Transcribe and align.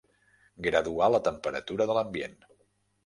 Graduar 0.67 1.09
la 1.15 1.21
temperatura 1.29 1.87
de 1.93 1.99
l'ambient. 1.99 2.37